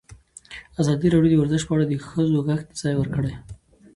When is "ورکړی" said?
2.97-3.33